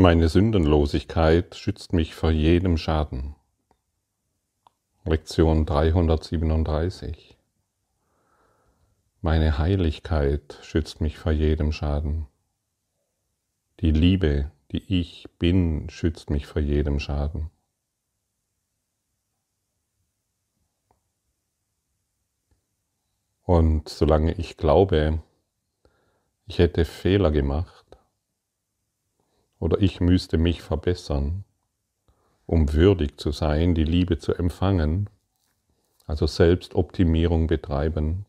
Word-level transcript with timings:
Meine 0.00 0.30
Sündenlosigkeit 0.30 1.54
schützt 1.54 1.92
mich 1.92 2.14
vor 2.14 2.30
jedem 2.30 2.78
Schaden. 2.78 3.34
Lektion 5.04 5.66
337. 5.66 7.36
Meine 9.20 9.58
Heiligkeit 9.58 10.58
schützt 10.62 11.02
mich 11.02 11.18
vor 11.18 11.32
jedem 11.32 11.70
Schaden. 11.70 12.28
Die 13.80 13.90
Liebe, 13.90 14.50
die 14.72 15.00
ich 15.00 15.28
bin, 15.38 15.90
schützt 15.90 16.30
mich 16.30 16.46
vor 16.46 16.62
jedem 16.62 16.98
Schaden. 16.98 17.50
Und 23.42 23.90
solange 23.90 24.32
ich 24.32 24.56
glaube, 24.56 25.22
ich 26.46 26.58
hätte 26.58 26.86
Fehler 26.86 27.30
gemacht, 27.30 27.99
oder 29.60 29.80
ich 29.80 30.00
müsste 30.00 30.38
mich 30.38 30.62
verbessern, 30.62 31.44
um 32.46 32.72
würdig 32.72 33.18
zu 33.18 33.30
sein, 33.30 33.74
die 33.74 33.84
Liebe 33.84 34.18
zu 34.18 34.34
empfangen, 34.34 35.08
also 36.06 36.26
Selbstoptimierung 36.26 37.46
betreiben, 37.46 38.26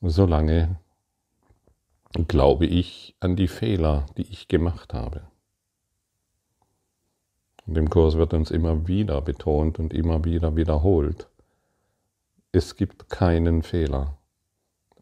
solange 0.00 0.80
glaube 2.26 2.66
ich 2.66 3.14
an 3.20 3.36
die 3.36 3.46
Fehler, 3.46 4.06
die 4.16 4.22
ich 4.22 4.48
gemacht 4.48 4.92
habe. 4.92 5.22
Und 7.66 7.78
im 7.78 7.88
Kurs 7.90 8.16
wird 8.16 8.34
uns 8.34 8.50
immer 8.50 8.88
wieder 8.88 9.20
betont 9.20 9.78
und 9.78 9.94
immer 9.94 10.24
wieder 10.24 10.56
wiederholt, 10.56 11.28
es 12.50 12.76
gibt 12.76 13.08
keinen 13.08 13.62
Fehler, 13.62 14.18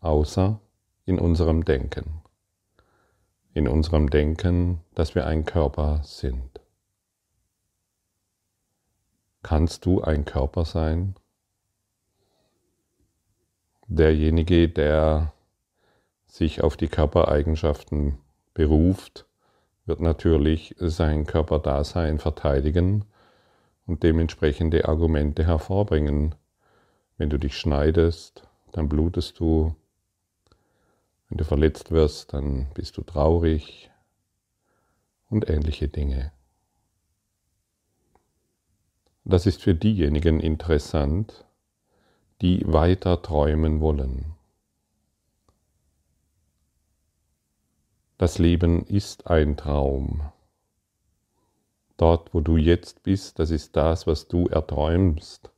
außer 0.01 0.61
in 1.07 1.19
unserem 1.19 1.65
Denken 1.65 2.20
in 3.61 3.69
unserem 3.69 4.09
Denken, 4.09 4.81
dass 4.95 5.15
wir 5.15 5.27
ein 5.27 5.45
Körper 5.45 6.01
sind. 6.03 6.61
Kannst 9.43 9.85
du 9.85 10.01
ein 10.01 10.25
Körper 10.25 10.65
sein? 10.65 11.15
Derjenige, 13.87 14.71
der 14.71 15.35
sich 16.27 16.63
auf 16.63 16.79
die 16.79 16.89
Körpereigenschaften 16.89 18.17
beruft, 18.55 19.27
wird 19.85 20.01
natürlich 20.01 20.75
sein 20.79 21.27
Körperdasein 21.27 22.19
verteidigen 22.19 23.05
und 23.87 24.03
dementsprechende 24.05 24.89
Argumente 24.89 25.45
hervorbringen. 25.47 26.35
Wenn 27.19 27.29
du 27.29 27.37
dich 27.37 27.59
schneidest, 27.59 28.49
dann 28.73 28.89
blutest 28.89 29.39
du, 29.39 29.75
wenn 31.31 31.39
du 31.39 31.45
verletzt 31.45 31.93
wirst, 31.93 32.33
dann 32.33 32.67
bist 32.75 32.97
du 32.97 33.03
traurig 33.03 33.91
und 35.29 35.49
ähnliche 35.49 35.89
Dinge. 35.89 36.33
Das 39.25 39.47
ist 39.47 39.63
für 39.63 39.77
diejenigen 39.77 40.41
interessant, 40.41 41.45
die 42.41 42.65
weiter 42.67 43.23
träumen 43.23 43.81
wollen. 43.81 44.35
Das 48.19 48.39
Leben 48.39 48.85
ist 48.87 49.29
ein 49.29 49.57
Traum. 49.57 50.33
Dort, 51.97 52.35
wo 52.35 52.41
du 52.41 52.57
jetzt 52.57 53.05
bist, 53.05 53.39
das 53.39 53.51
ist 53.51 53.77
das, 53.77 54.07
was 54.07 54.27
du 54.27 54.49
erträumst. 54.49 55.50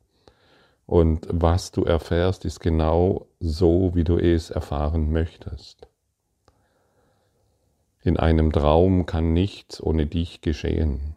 Und 0.87 1.27
was 1.31 1.71
du 1.71 1.85
erfährst, 1.85 2.45
ist 2.45 2.61
genau 2.61 3.27
so, 3.41 3.95
wie 3.95 4.05
du 4.05 4.17
es 4.17 4.51
erfahren 4.51 5.13
möchtest. 5.13 5.89
In 8.03 8.17
einem 8.17 8.53
Traum 8.53 9.07
kann 9.07 9.33
nichts 9.33 9.81
ohne 9.83 10.07
dich 10.07 10.41
geschehen. 10.41 11.15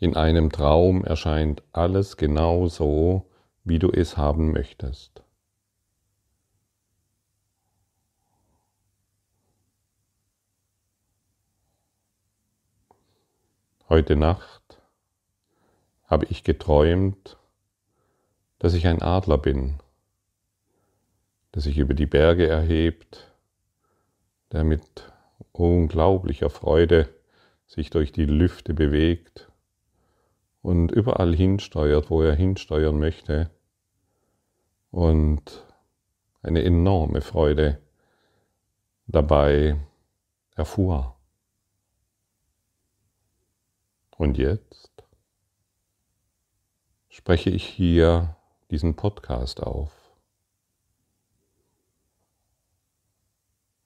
In 0.00 0.16
einem 0.16 0.50
Traum 0.50 1.04
erscheint 1.04 1.62
alles 1.72 2.16
genau 2.16 2.66
so, 2.66 3.26
wie 3.64 3.78
du 3.78 3.90
es 3.90 4.16
haben 4.16 4.50
möchtest. 4.50 5.22
Heute 13.88 14.16
Nacht 14.16 14.59
habe 16.10 16.26
ich 16.26 16.42
geträumt, 16.42 17.38
dass 18.58 18.74
ich 18.74 18.88
ein 18.88 19.00
Adler 19.00 19.38
bin, 19.38 19.78
der 21.54 21.62
sich 21.62 21.78
über 21.78 21.94
die 21.94 22.06
Berge 22.06 22.48
erhebt, 22.48 23.32
der 24.50 24.64
mit 24.64 25.12
unglaublicher 25.52 26.50
Freude 26.50 27.08
sich 27.66 27.90
durch 27.90 28.10
die 28.10 28.26
Lüfte 28.26 28.74
bewegt 28.74 29.50
und 30.62 30.90
überall 30.90 31.34
hinsteuert, 31.34 32.10
wo 32.10 32.22
er 32.22 32.34
hinsteuern 32.34 32.98
möchte 32.98 33.48
und 34.90 35.64
eine 36.42 36.64
enorme 36.64 37.20
Freude 37.20 37.80
dabei 39.06 39.76
erfuhr. 40.56 41.16
Und 44.16 44.36
jetzt? 44.36 44.90
Spreche 47.10 47.50
ich 47.50 47.66
hier 47.66 48.36
diesen 48.70 48.94
Podcast 48.94 49.62
auf. 49.62 49.90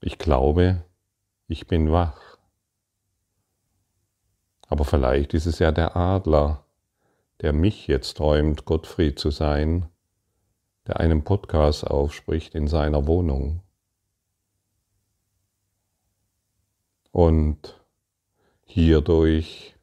Ich 0.01 0.19
glaube, 0.19 0.85
ich 1.49 1.67
bin 1.67 1.91
wach. 1.91 2.39
Aber 4.69 4.84
vielleicht 4.84 5.33
ist 5.33 5.47
es 5.47 5.59
ja 5.59 5.73
der 5.73 5.97
Adler, 5.97 6.67
der 7.41 7.55
mich 7.55 7.87
jetzt 7.87 8.19
träumt, 8.19 8.67
Gottfried 8.67 9.19
zu 9.19 9.31
sein, 9.31 9.89
der 10.87 11.01
einen 11.01 11.25
Podcast 11.25 11.87
aufspricht 11.87 12.55
in 12.55 12.69
seiner 12.69 13.07
Wohnung. 13.07 13.63
Und 17.11 17.81
hierdurch 18.65 19.74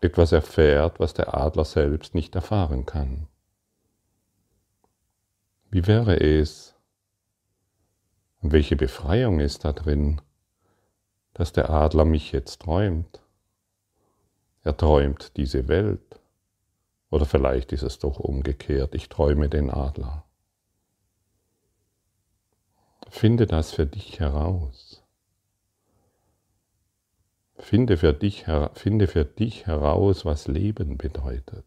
etwas 0.00 0.32
erfährt, 0.32 1.00
was 1.00 1.14
der 1.14 1.34
Adler 1.34 1.64
selbst 1.64 2.14
nicht 2.14 2.34
erfahren 2.34 2.86
kann. 2.86 3.28
Wie 5.70 5.86
wäre 5.86 6.20
es 6.20 6.74
und 8.40 8.52
welche 8.52 8.76
Befreiung 8.76 9.40
ist 9.40 9.64
da 9.64 9.72
drin, 9.72 10.20
dass 11.34 11.52
der 11.52 11.70
Adler 11.70 12.04
mich 12.04 12.32
jetzt 12.32 12.62
träumt? 12.62 13.22
Er 14.62 14.76
träumt 14.76 15.36
diese 15.36 15.68
Welt. 15.68 16.20
Oder 17.10 17.24
vielleicht 17.24 17.72
ist 17.72 17.82
es 17.82 17.98
doch 17.98 18.18
umgekehrt, 18.18 18.94
ich 18.94 19.08
träume 19.08 19.48
den 19.48 19.70
Adler. 19.70 20.24
Finde 23.08 23.46
das 23.46 23.72
für 23.72 23.86
dich 23.86 24.18
heraus. 24.18 25.05
Finde 27.66 27.96
für, 27.96 28.12
dich, 28.12 28.44
finde 28.74 29.08
für 29.08 29.24
dich 29.24 29.66
heraus, 29.66 30.24
was 30.24 30.46
Leben 30.46 30.96
bedeutet. 30.96 31.64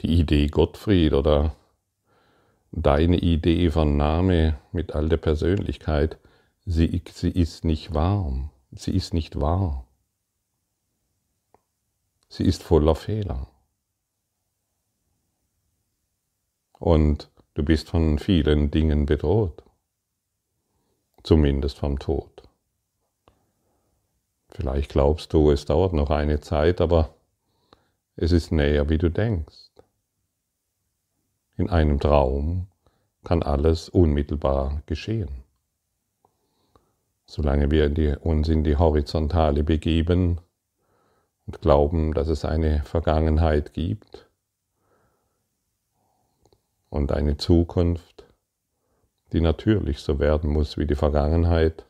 Die 0.00 0.18
Idee 0.18 0.48
Gottfried 0.48 1.12
oder 1.12 1.54
deine 2.72 3.16
Idee 3.16 3.70
von 3.70 3.96
Name 3.96 4.58
mit 4.72 4.92
all 4.92 5.08
der 5.08 5.18
Persönlichkeit, 5.18 6.18
sie, 6.66 7.00
sie 7.12 7.30
ist 7.30 7.64
nicht 7.64 7.94
warm, 7.94 8.50
sie 8.72 8.90
ist 8.90 9.14
nicht 9.14 9.40
wahr. 9.40 9.86
Sie 12.28 12.42
ist 12.42 12.64
voller 12.64 12.96
Fehler. 12.96 13.46
Und 16.72 17.30
du 17.54 17.62
bist 17.62 17.88
von 17.88 18.18
vielen 18.18 18.72
Dingen 18.72 19.06
bedroht, 19.06 19.62
zumindest 21.22 21.78
vom 21.78 22.00
Tod. 22.00 22.37
Vielleicht 24.58 24.90
glaubst 24.90 25.32
du, 25.32 25.52
es 25.52 25.66
dauert 25.66 25.92
noch 25.92 26.10
eine 26.10 26.40
Zeit, 26.40 26.80
aber 26.80 27.14
es 28.16 28.32
ist 28.32 28.50
näher, 28.50 28.88
wie 28.88 28.98
du 28.98 29.08
denkst. 29.08 29.70
In 31.56 31.70
einem 31.70 32.00
Traum 32.00 32.66
kann 33.22 33.44
alles 33.44 33.88
unmittelbar 33.88 34.82
geschehen. 34.86 35.44
Solange 37.24 37.70
wir 37.70 38.26
uns 38.26 38.48
in 38.48 38.64
die 38.64 38.74
Horizontale 38.74 39.62
begeben 39.62 40.40
und 41.46 41.60
glauben, 41.60 42.12
dass 42.12 42.26
es 42.26 42.44
eine 42.44 42.82
Vergangenheit 42.82 43.74
gibt 43.74 44.28
und 46.90 47.12
eine 47.12 47.36
Zukunft, 47.36 48.26
die 49.32 49.40
natürlich 49.40 50.00
so 50.00 50.18
werden 50.18 50.50
muss 50.50 50.76
wie 50.76 50.86
die 50.86 50.96
Vergangenheit, 50.96 51.86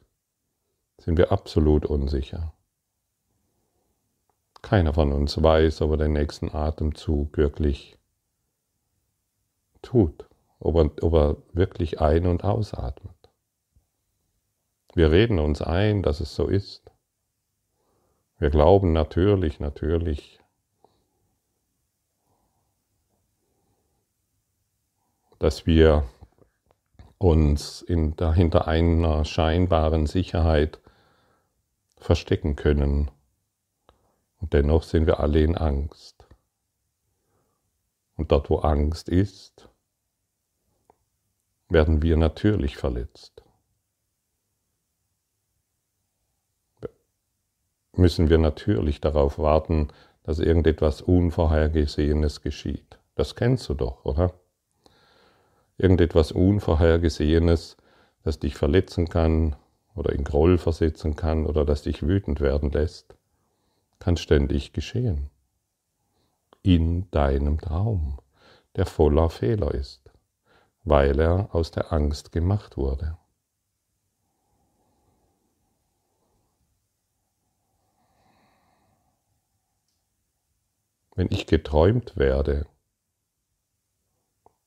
sind 0.98 1.16
wir 1.16 1.32
absolut 1.32 1.86
unsicher. 1.86 2.52
Keiner 4.68 4.92
von 4.92 5.12
uns 5.12 5.42
weiß, 5.42 5.80
ob 5.82 5.92
er 5.92 5.96
den 5.96 6.12
nächsten 6.12 6.54
Atemzug 6.54 7.36
wirklich 7.38 7.96
tut 9.80 10.28
ob 10.60 10.76
er, 10.76 11.04
ob 11.04 11.14
er 11.14 11.36
wirklich 11.52 12.00
ein- 12.00 12.26
und 12.26 12.44
ausatmet. 12.44 13.14
Wir 14.94 15.10
reden 15.10 15.38
uns 15.38 15.62
ein, 15.62 16.02
dass 16.02 16.20
es 16.20 16.34
so 16.34 16.46
ist. 16.48 16.90
Wir 18.38 18.50
glauben 18.50 18.92
natürlich, 18.92 19.60
natürlich, 19.60 20.40
dass 25.38 25.66
wir 25.66 26.08
uns 27.18 27.82
in, 27.82 28.14
hinter 28.34 28.66
einer 28.66 29.24
scheinbaren 29.24 30.06
Sicherheit 30.06 30.80
verstecken 31.96 32.56
können. 32.56 33.10
Und 34.40 34.52
dennoch 34.52 34.82
sind 34.82 35.06
wir 35.06 35.20
alle 35.20 35.42
in 35.42 35.56
Angst. 35.56 36.26
Und 38.16 38.32
dort, 38.32 38.50
wo 38.50 38.58
Angst 38.58 39.08
ist, 39.08 39.68
werden 41.68 42.02
wir 42.02 42.16
natürlich 42.16 42.76
verletzt. 42.76 43.42
Müssen 47.92 48.30
wir 48.30 48.38
natürlich 48.38 49.00
darauf 49.00 49.38
warten, 49.38 49.88
dass 50.22 50.38
irgendetwas 50.38 51.02
Unvorhergesehenes 51.02 52.42
geschieht. 52.42 52.98
Das 53.16 53.34
kennst 53.34 53.68
du 53.68 53.74
doch, 53.74 54.04
oder? 54.04 54.34
Irgendetwas 55.78 56.32
Unvorhergesehenes, 56.32 57.76
das 58.22 58.38
dich 58.38 58.56
verletzen 58.56 59.08
kann 59.08 59.56
oder 59.94 60.12
in 60.12 60.22
Groll 60.22 60.58
versetzen 60.58 61.16
kann 61.16 61.46
oder 61.46 61.64
das 61.64 61.82
dich 61.82 62.06
wütend 62.06 62.40
werden 62.40 62.70
lässt, 62.70 63.16
kann 63.98 64.16
ständig 64.16 64.72
geschehen. 64.72 65.30
In 66.62 67.10
deinem 67.10 67.58
Traum, 67.58 68.18
der 68.76 68.86
voller 68.86 69.30
Fehler 69.30 69.74
ist 69.74 70.08
weil 70.88 71.20
er 71.20 71.54
aus 71.54 71.70
der 71.70 71.92
Angst 71.92 72.32
gemacht 72.32 72.76
wurde. 72.76 73.16
Wenn 81.14 81.28
ich 81.30 81.46
geträumt 81.46 82.16
werde, 82.16 82.66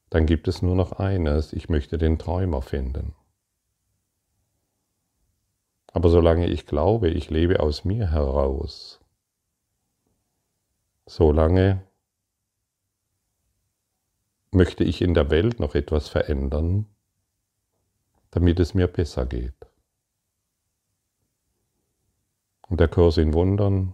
dann 0.09 0.25
gibt 0.25 0.47
es 0.49 0.61
nur 0.61 0.75
noch 0.75 0.91
eines, 0.91 1.53
ich 1.53 1.69
möchte 1.69 1.97
den 1.97 2.19
Träumer 2.19 2.61
finden. 2.61 3.15
Aber 5.87 6.09
solange 6.09 6.47
ich 6.47 6.67
glaube, 6.67 7.09
ich 7.09 7.29
lebe 7.29 7.61
aus 7.61 7.85
mir 7.85 8.11
heraus, 8.11 9.00
solange 11.11 11.85
möchte 14.51 14.85
ich 14.85 15.01
in 15.01 15.13
der 15.13 15.29
Welt 15.29 15.59
noch 15.59 15.75
etwas 15.75 16.07
verändern, 16.07 16.85
damit 18.31 18.61
es 18.61 18.73
mir 18.73 18.87
besser 18.87 19.25
geht. 19.25 19.67
Und 22.69 22.79
der 22.79 22.87
Kurs 22.87 23.17
in 23.17 23.33
Wundern 23.33 23.93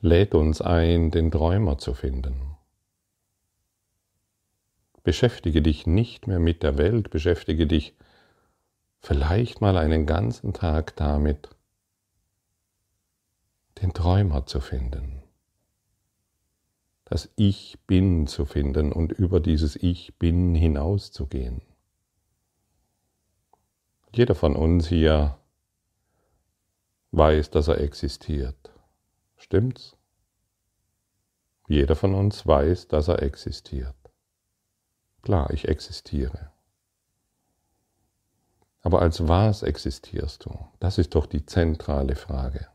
lädt 0.00 0.34
uns 0.34 0.60
ein, 0.60 1.12
den 1.12 1.30
Träumer 1.30 1.78
zu 1.78 1.94
finden. 1.94 2.56
Beschäftige 5.04 5.62
dich 5.62 5.86
nicht 5.86 6.26
mehr 6.26 6.40
mit 6.40 6.64
der 6.64 6.78
Welt, 6.78 7.10
beschäftige 7.10 7.68
dich 7.68 7.94
vielleicht 8.98 9.60
mal 9.60 9.76
einen 9.76 10.04
ganzen 10.04 10.52
Tag 10.52 10.96
damit, 10.96 11.48
den 13.80 13.94
Träumer 13.94 14.44
zu 14.44 14.60
finden 14.60 15.17
das 17.08 17.30
Ich 17.36 17.78
bin 17.86 18.26
zu 18.26 18.44
finden 18.44 18.92
und 18.92 19.12
über 19.12 19.40
dieses 19.40 19.76
Ich 19.76 20.18
bin 20.18 20.54
hinauszugehen. 20.54 21.62
Jeder 24.12 24.34
von 24.34 24.54
uns 24.54 24.88
hier 24.88 25.38
weiß, 27.12 27.50
dass 27.50 27.68
er 27.68 27.80
existiert. 27.80 28.70
Stimmt's? 29.36 29.96
Jeder 31.66 31.96
von 31.96 32.14
uns 32.14 32.46
weiß, 32.46 32.88
dass 32.88 33.08
er 33.08 33.22
existiert. 33.22 33.96
Klar, 35.22 35.50
ich 35.50 35.66
existiere. 35.66 36.50
Aber 38.80 39.00
als 39.00 39.26
was 39.28 39.62
existierst 39.62 40.44
du? 40.44 40.68
Das 40.78 40.98
ist 40.98 41.14
doch 41.14 41.26
die 41.26 41.46
zentrale 41.46 42.16
Frage. 42.16 42.68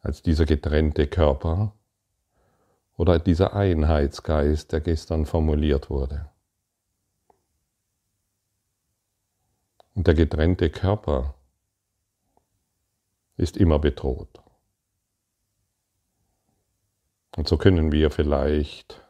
Als 0.00 0.22
dieser 0.22 0.46
getrennte 0.46 1.06
Körper, 1.06 1.74
oder 3.02 3.18
dieser 3.18 3.54
Einheitsgeist, 3.54 4.70
der 4.70 4.80
gestern 4.80 5.26
formuliert 5.26 5.90
wurde. 5.90 6.30
Und 9.96 10.06
der 10.06 10.14
getrennte 10.14 10.70
Körper 10.70 11.34
ist 13.36 13.56
immer 13.56 13.80
bedroht. 13.80 14.40
Und 17.34 17.48
so 17.48 17.58
können 17.58 17.90
wir 17.90 18.12
vielleicht 18.12 19.04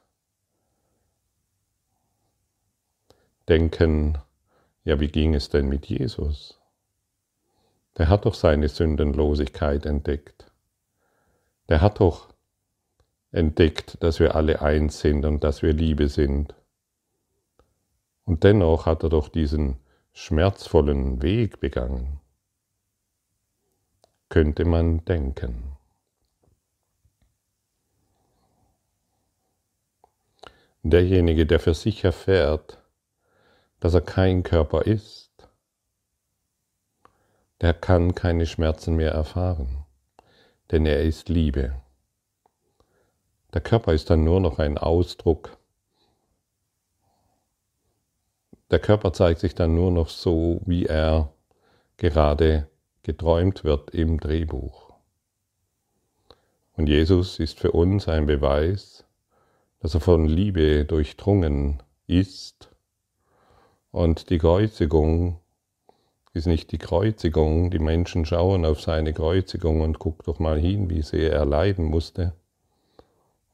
denken, 3.47 4.17
ja, 4.85 5.01
wie 5.01 5.09
ging 5.09 5.35
es 5.35 5.51
denn 5.51 5.69
mit 5.69 5.85
Jesus? 5.85 6.59
Der 7.99 8.09
hat 8.09 8.25
doch 8.25 8.35
seine 8.35 8.71
Sündenlosigkeit 8.71 9.85
entdeckt. 9.85 10.51
Der 11.69 11.83
hat 11.83 12.01
doch 12.01 12.32
entdeckt, 13.33 13.97
dass 14.03 14.21
wir 14.21 14.35
alle 14.37 14.63
eins 14.63 15.01
sind 15.01 15.25
und 15.25 15.43
dass 15.43 15.63
wir 15.63 15.73
Liebe 15.73 16.09
sind. 16.09 16.55
Und 18.25 18.45
dennoch 18.45 18.87
hat 18.87 19.03
er 19.03 19.09
doch 19.09 19.29
diesen 19.29 19.79
schmerzvollen 20.13 21.23
Weg 21.23 21.59
begangen, 21.59 22.21
könnte 24.29 24.65
man 24.65 25.05
denken. 25.05 25.77
Derjenige, 30.85 31.47
der 31.47 31.61
für 31.61 31.75
sich 31.75 32.05
erfährt, 32.05 32.79
dass 33.81 33.95
er 33.95 34.01
kein 34.01 34.43
Körper 34.43 34.83
ist, 34.83 35.31
der 37.61 37.73
kann 37.73 38.15
keine 38.15 38.47
Schmerzen 38.47 38.97
mehr 38.97 39.13
erfahren, 39.13 39.85
denn 40.71 40.85
er 40.85 41.03
ist 41.03 41.29
Liebe. 41.29 41.81
Der 43.53 43.61
Körper 43.61 43.93
ist 43.93 44.09
dann 44.09 44.25
nur 44.25 44.41
noch 44.41 44.59
ein 44.59 44.79
Ausdruck. 44.79 45.59
Der 48.71 48.79
Körper 48.79 49.13
zeigt 49.13 49.41
sich 49.41 49.55
dann 49.55 49.75
nur 49.75 49.91
noch 49.91 50.09
so, 50.09 50.63
wie 50.65 50.87
er 50.87 51.31
gerade 51.99 52.67
geträumt 53.03 53.63
wird 53.63 53.91
im 53.91 54.19
Drehbuch. 54.19 54.95
Und 56.77 56.89
Jesus 56.89 57.39
ist 57.39 57.61
für 57.61 57.73
uns 57.73 58.09
ein 58.09 58.25
Beweis, 58.25 59.05
dass 59.81 59.93
er 59.93 60.01
von 60.01 60.27
Liebe 60.27 60.87
durchdrungen 60.87 61.83
ist. 62.07 62.71
Und 63.91 64.31
die 64.31 64.39
Kreuzigung 64.39 65.41
ist 66.33 66.47
nicht 66.47 66.73
die 66.73 66.79
Kreuzigung. 66.79 67.71
Die 67.71 67.79
Menschen 67.79 68.25
schauen 68.25 68.65
auf 68.65 68.81
seine 68.81 69.13
Kreuzigung 69.13 69.83
und 69.83 69.99
guck 69.99 70.25
doch 70.25 70.39
mal 70.39 70.59
hin, 70.59 70.89
wie 70.89 71.03
sehr 71.03 71.33
er 71.33 71.45
leiden 71.45 71.85
musste 71.85 72.33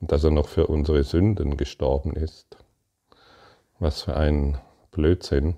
und 0.00 0.12
dass 0.12 0.24
er 0.24 0.30
noch 0.30 0.48
für 0.48 0.66
unsere 0.66 1.04
Sünden 1.04 1.56
gestorben 1.56 2.14
ist. 2.14 2.56
Was 3.78 4.02
für 4.02 4.16
ein 4.16 4.58
Blödsinn. 4.90 5.56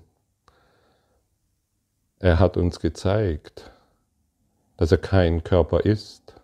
Er 2.19 2.39
hat 2.39 2.57
uns 2.57 2.79
gezeigt, 2.79 3.71
dass 4.77 4.91
er 4.91 4.99
kein 4.99 5.43
Körper 5.43 5.81
ist. 5.81 6.35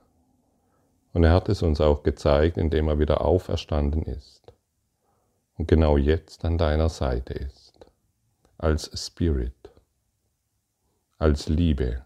Und 1.14 1.24
er 1.24 1.34
hat 1.34 1.50
es 1.50 1.62
uns 1.62 1.82
auch 1.82 2.04
gezeigt, 2.04 2.58
indem 2.58 2.88
er 2.88 3.00
wieder 3.00 3.22
auferstanden 3.22 4.04
ist 4.04 4.38
und 5.58 5.68
genau 5.68 5.98
jetzt 5.98 6.46
an 6.46 6.58
deiner 6.58 6.90
Seite 6.90 7.34
ist, 7.34 7.74
als 8.58 8.92
Spirit, 8.94 9.54
als 11.18 11.50
Liebe, 11.50 12.06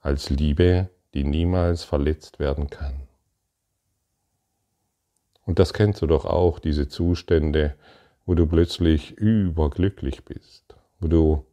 als 0.00 0.30
Liebe, 0.30 0.90
die 1.14 1.24
niemals 1.24 1.84
verletzt 1.84 2.38
werden 2.38 2.68
kann. 2.68 3.07
Und 5.48 5.58
das 5.58 5.72
kennst 5.72 6.02
du 6.02 6.06
doch 6.06 6.26
auch, 6.26 6.58
diese 6.58 6.88
Zustände, 6.88 7.74
wo 8.26 8.34
du 8.34 8.46
plötzlich 8.46 9.12
überglücklich 9.12 10.22
bist, 10.26 10.76
wo 11.00 11.08
du 11.08 11.46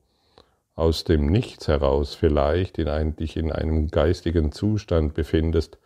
aus 0.75 1.05
dem 1.05 1.27
Nichts 1.27 1.69
heraus 1.69 2.13
vielleicht 2.13 2.77
in 2.77 2.89
ein, 2.89 3.15
dich 3.15 3.37
in 3.37 3.53
einem 3.53 3.87
geistigen 3.87 4.51
Zustand 4.51 5.13
befindest, 5.13 5.77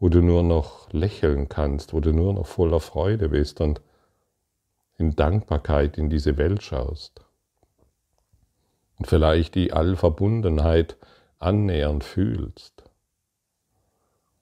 wo 0.00 0.08
du 0.08 0.20
nur 0.20 0.42
noch 0.42 0.92
lächeln 0.92 1.48
kannst, 1.48 1.94
wo 1.94 2.00
du 2.00 2.12
nur 2.12 2.32
noch 2.34 2.48
voller 2.48 2.80
Freude 2.80 3.28
bist 3.28 3.60
und 3.60 3.80
in 4.98 5.14
Dankbarkeit 5.14 5.96
in 5.96 6.10
diese 6.10 6.36
Welt 6.36 6.64
schaust. 6.64 7.24
Und 8.98 9.06
vielleicht 9.06 9.54
die 9.54 9.72
Allverbundenheit 9.72 10.96
annähernd 11.38 12.02
fühlst. 12.02 12.82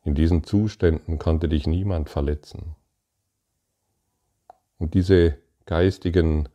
In 0.02 0.14
diesen 0.14 0.44
Zuständen 0.44 1.18
konnte 1.18 1.50
dich 1.50 1.66
niemand 1.66 2.08
verletzen. 2.08 2.74
Und 4.82 4.94
diese 4.94 5.38
geistigen 5.64 6.48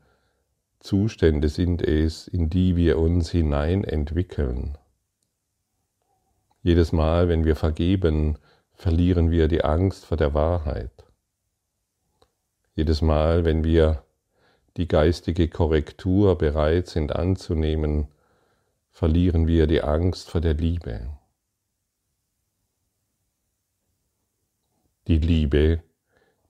Zustände 0.81 1.47
sind 1.47 1.81
es, 1.81 2.27
in 2.27 2.49
die 2.49 2.75
wir 2.75 2.99
uns 2.99 3.31
hinein 3.31 3.85
entwickeln. 3.85 4.77
Jedes 6.61 6.91
Mal, 6.91 7.29
wenn 7.29 7.45
wir 7.45 7.55
vergeben, 7.55 8.37
verlieren 8.73 9.31
wir 9.31 9.47
die 9.47 9.63
Angst 9.63 10.03
vor 10.03 10.17
der 10.17 10.33
Wahrheit. 10.33 10.91
Jedes 12.75 13.01
Mal, 13.01 13.45
wenn 13.45 13.63
wir 13.63 14.03
die 14.75 14.89
geistige 14.89 15.47
Korrektur 15.47 16.37
bereit 16.37 16.87
sind 16.87 17.15
anzunehmen, 17.15 18.09
verlieren 18.91 19.47
wir 19.47 19.67
die 19.67 19.83
Angst 19.83 20.29
vor 20.29 20.41
der 20.41 20.55
Liebe. 20.55 21.17
Die 25.07 25.17
Liebe, 25.17 25.81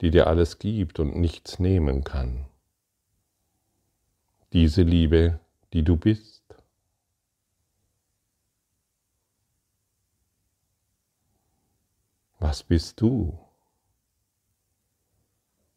die 0.01 0.11
dir 0.11 0.27
alles 0.27 0.59
gibt 0.59 0.99
und 0.99 1.15
nichts 1.15 1.59
nehmen 1.59 2.03
kann. 2.03 2.45
Diese 4.53 4.81
Liebe, 4.81 5.39
die 5.73 5.83
du 5.83 5.97
bist. 5.97 6.43
Was 12.39 12.63
bist 12.63 13.01
du? 13.01 13.37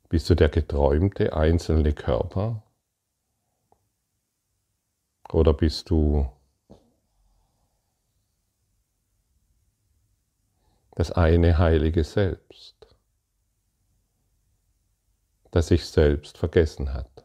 Bist 0.09 0.29
du 0.29 0.35
der 0.35 0.49
geträumte 0.49 1.35
einzelne 1.35 1.93
Körper? 1.93 2.63
Oder 5.33 5.55
bist 5.55 5.91
du 5.91 6.31
das 10.97 11.13
eine 11.13 11.59
heilige 11.59 12.05
Selbst, 12.05 12.80
das 15.51 15.69
sich 15.69 15.87
selbst 15.87 16.39
vergessen 16.39 16.93
hat? 16.93 17.25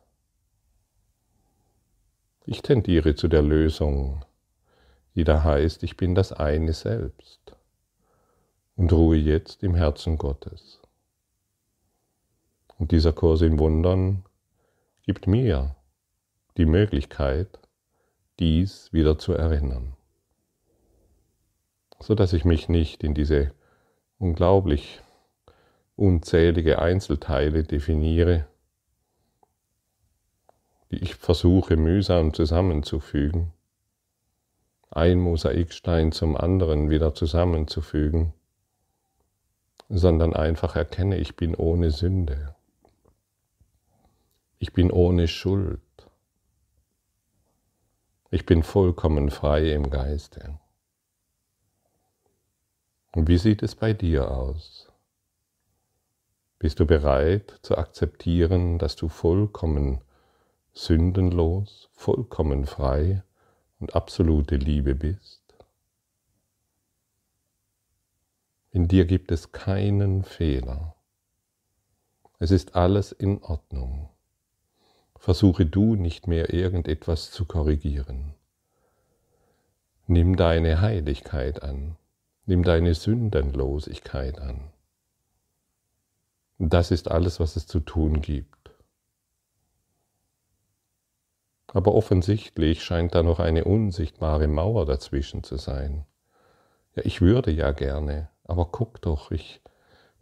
Ich 2.46 2.62
tendiere 2.62 3.16
zu 3.16 3.28
der 3.28 3.42
Lösung, 3.42 4.24
die 5.16 5.24
da 5.24 5.44
heißt, 5.44 5.84
ich 5.84 5.98
bin 5.98 6.14
das 6.14 6.32
eine 6.32 6.74
Selbst 6.74 7.56
und 8.76 8.92
ruhe 8.92 9.18
jetzt 9.18 9.64
im 9.64 9.76
Herzen 9.76 10.18
Gottes. 10.18 10.82
Und 12.78 12.92
dieser 12.92 13.14
Kurs 13.14 13.42
in 13.42 13.58
Wundern 13.58 14.26
gibt 15.04 15.28
mir 15.28 15.76
die 16.58 16.66
Möglichkeit, 16.66 17.60
dies 18.40 18.92
wieder 18.92 19.18
zu 19.18 19.34
erinnern, 19.34 19.96
so 22.00 22.16
dass 22.16 22.34
ich 22.34 22.44
mich 22.44 22.68
nicht 22.68 23.04
in 23.04 23.14
diese 23.14 23.54
unglaublich 24.20 25.02
unzählige 25.96 26.80
Einzelteile 26.80 27.64
definiere, 27.64 28.48
die 30.92 30.98
ich 30.98 31.16
versuche 31.16 31.78
mühsam 31.78 32.34
zusammenzufügen, 32.34 33.54
ein 34.92 35.20
Mosaikstein 35.20 36.12
zum 36.12 36.38
anderen 36.38 36.90
wieder 36.90 37.14
zusammenzufügen, 37.14 38.34
sondern 39.90 40.34
einfach 40.34 40.76
erkenne, 40.76 41.18
ich 41.18 41.36
bin 41.36 41.56
ohne 41.56 41.92
Sünde. 41.92 42.56
Ich 44.58 44.74
bin 44.74 44.92
ohne 44.92 45.28
Schuld. 45.28 45.82
Ich 48.32 48.46
bin 48.46 48.64
vollkommen 48.64 49.30
frei 49.30 49.72
im 49.72 49.90
Geiste. 49.90 50.60
Und 53.12 53.28
wie 53.28 53.38
sieht 53.38 53.64
es 53.64 53.76
bei 53.76 53.94
dir 53.94 54.32
aus? 54.32 54.85
Bist 56.66 56.80
du 56.80 56.88
bereit 56.88 57.60
zu 57.62 57.78
akzeptieren, 57.78 58.80
dass 58.80 58.96
du 58.96 59.08
vollkommen 59.08 60.02
sündenlos, 60.74 61.92
vollkommen 61.94 62.66
frei 62.66 63.22
und 63.80 63.96
absolute 63.96 64.56
Liebe 64.56 64.96
bist? 64.96 65.44
In 68.72 68.88
dir 68.88 69.06
gibt 69.06 69.32
es 69.32 69.52
keinen 69.52 70.24
Fehler. 70.24 70.96
Es 72.40 72.50
ist 72.50 72.76
alles 72.76 73.12
in 73.12 73.44
Ordnung 73.44 74.10
versuche 75.20 75.68
du 75.68 75.96
nicht 75.96 76.26
mehr 76.26 76.52
irgendetwas 76.52 77.30
zu 77.30 77.46
korrigieren. 77.46 78.34
Nimm 80.08 80.36
deine 80.36 80.82
Heiligkeit 80.82 81.62
an, 81.62 81.96
nimm 82.48 82.64
deine 82.64 82.96
Sündenlosigkeit 82.96 84.40
an. 84.40 84.72
Das 86.60 86.92
ist 86.92 87.10
alles, 87.10 87.40
was 87.40 87.56
es 87.56 87.66
zu 87.66 87.80
tun 87.80 88.22
gibt. 88.22 88.72
Aber 91.68 91.94
offensichtlich 91.94 92.84
scheint 92.84 93.16
da 93.16 93.24
noch 93.24 93.40
eine 93.40 93.66
unsichtbare 93.66 94.48
Mauer 94.48 94.86
dazwischen 94.86 95.44
zu 95.44 95.58
sein. 95.58 96.06
Ja, 96.96 97.04
ich 97.06 97.22
würde 97.22 97.52
ja 97.52 97.72
gerne, 97.72 98.30
aber 98.46 98.66
guck 98.66 99.02
doch, 99.02 99.32
ich 99.32 99.62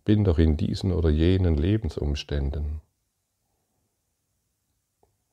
bin 0.05 0.23
doch 0.23 0.39
in 0.39 0.57
diesen 0.57 0.91
oder 0.91 1.09
jenen 1.09 1.55
Lebensumständen. 1.55 2.81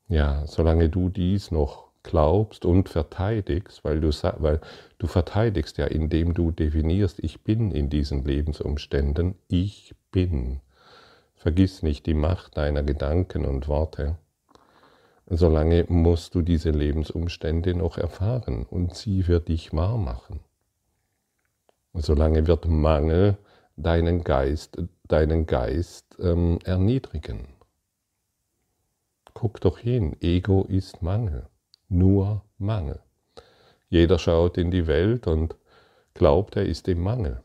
Ja, 0.07 0.45
solange 0.45 0.89
du 0.89 1.09
dies 1.09 1.51
noch 1.51 1.89
glaubst 2.03 2.65
und 2.65 2.89
verteidigst, 2.89 3.83
weil 3.83 3.99
du, 4.01 4.09
weil 4.09 4.61
du 4.99 5.07
verteidigst 5.07 5.77
ja, 5.77 5.85
indem 5.87 6.33
du 6.33 6.51
definierst, 6.51 7.19
ich 7.23 7.41
bin 7.41 7.71
in 7.71 7.89
diesen 7.89 8.23
Lebensumständen, 8.23 9.35
ich 9.47 9.95
bin. 10.11 10.61
Vergiss 11.41 11.81
nicht 11.81 12.05
die 12.05 12.13
Macht 12.13 12.55
deiner 12.55 12.83
Gedanken 12.83 13.45
und 13.45 13.67
Worte. 13.67 14.15
Solange 15.25 15.85
musst 15.89 16.35
du 16.35 16.43
diese 16.43 16.69
Lebensumstände 16.69 17.73
noch 17.73 17.97
erfahren 17.97 18.63
und 18.69 18.93
sie 18.95 19.23
für 19.23 19.39
dich 19.39 19.73
wahr 19.73 19.97
machen. 19.97 20.41
Solange 21.93 22.45
wird 22.45 22.67
Mangel 22.67 23.39
deinen 23.75 24.23
Geist, 24.23 24.77
deinen 25.07 25.47
Geist 25.47 26.15
ähm, 26.19 26.59
erniedrigen. 26.63 27.47
Guck 29.33 29.61
doch 29.61 29.79
hin, 29.79 30.15
Ego 30.21 30.65
ist 30.69 31.01
Mangel, 31.01 31.47
nur 31.89 32.45
Mangel. 32.59 32.99
Jeder 33.89 34.19
schaut 34.19 34.59
in 34.59 34.69
die 34.69 34.85
Welt 34.85 35.25
und 35.25 35.55
glaubt, 36.13 36.55
er 36.55 36.67
ist 36.67 36.87
im 36.87 37.01
Mangel. 37.01 37.41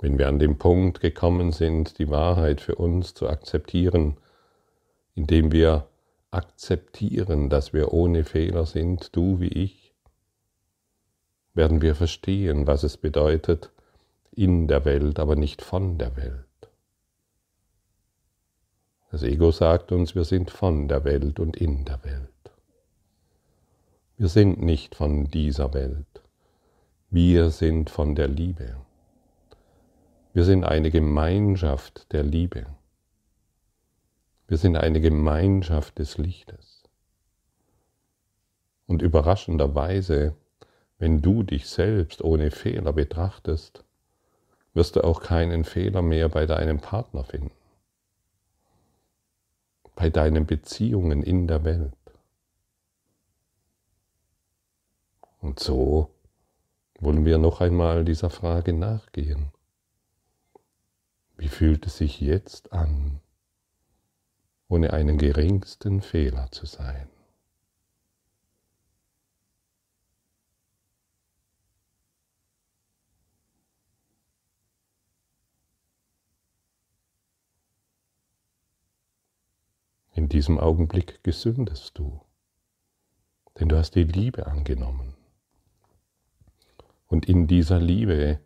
wenn 0.00 0.18
wir 0.18 0.26
an 0.26 0.40
den 0.40 0.58
Punkt 0.58 0.98
gekommen 0.98 1.52
sind, 1.52 2.00
die 2.00 2.10
Wahrheit 2.10 2.60
für 2.60 2.74
uns 2.74 3.14
zu 3.14 3.28
akzeptieren, 3.28 4.16
indem 5.14 5.52
wir 5.52 5.88
akzeptieren, 6.30 7.48
dass 7.48 7.72
wir 7.72 7.92
ohne 7.92 8.24
Fehler 8.24 8.66
sind, 8.66 9.14
du 9.14 9.40
wie 9.40 9.48
ich, 9.48 9.94
werden 11.54 11.80
wir 11.80 11.94
verstehen, 11.94 12.66
was 12.66 12.82
es 12.82 12.96
bedeutet, 12.96 13.70
in 14.32 14.66
der 14.66 14.84
Welt, 14.84 15.20
aber 15.20 15.36
nicht 15.36 15.62
von 15.62 15.98
der 15.98 16.16
Welt. 16.16 16.44
Das 19.12 19.22
Ego 19.22 19.52
sagt 19.52 19.92
uns, 19.92 20.16
wir 20.16 20.24
sind 20.24 20.50
von 20.50 20.88
der 20.88 21.04
Welt 21.04 21.38
und 21.38 21.56
in 21.56 21.84
der 21.84 22.02
Welt. 22.02 22.30
Wir 24.16 24.28
sind 24.28 24.60
nicht 24.60 24.96
von 24.96 25.26
dieser 25.30 25.72
Welt. 25.72 26.22
Wir 27.10 27.50
sind 27.50 27.90
von 27.90 28.16
der 28.16 28.26
Liebe. 28.26 28.76
Wir 30.32 30.42
sind 30.42 30.64
eine 30.64 30.90
Gemeinschaft 30.90 32.12
der 32.12 32.24
Liebe. 32.24 32.66
Wir 34.54 34.58
sind 34.58 34.76
eine 34.76 35.00
Gemeinschaft 35.00 35.98
des 35.98 36.16
Lichtes. 36.16 36.84
Und 38.86 39.02
überraschenderweise, 39.02 40.36
wenn 40.96 41.20
du 41.20 41.42
dich 41.42 41.66
selbst 41.66 42.22
ohne 42.22 42.52
Fehler 42.52 42.92
betrachtest, 42.92 43.82
wirst 44.72 44.94
du 44.94 45.02
auch 45.02 45.20
keinen 45.20 45.64
Fehler 45.64 46.02
mehr 46.02 46.28
bei 46.28 46.46
deinem 46.46 46.78
Partner 46.78 47.24
finden, 47.24 47.50
bei 49.96 50.08
deinen 50.08 50.46
Beziehungen 50.46 51.24
in 51.24 51.48
der 51.48 51.64
Welt. 51.64 51.92
Und 55.40 55.58
so 55.58 56.10
wollen 57.00 57.24
wir 57.24 57.38
noch 57.38 57.60
einmal 57.60 58.04
dieser 58.04 58.30
Frage 58.30 58.72
nachgehen. 58.72 59.50
Wie 61.36 61.48
fühlt 61.48 61.86
es 61.86 61.96
sich 61.96 62.20
jetzt 62.20 62.72
an, 62.72 63.18
ohne 64.74 64.92
einen 64.92 65.18
geringsten 65.18 66.00
Fehler 66.00 66.50
zu 66.50 66.66
sein? 66.66 67.08
In 80.12 80.28
diesem 80.28 80.58
Augenblick 80.58 81.22
gesündest 81.22 81.96
du, 81.96 82.20
denn 83.60 83.68
du 83.68 83.76
hast 83.78 83.92
die 83.94 84.02
Liebe 84.02 84.46
angenommen. 84.46 85.14
Und 87.06 87.26
in 87.26 87.46
dieser 87.46 87.78
Liebe 87.78 88.40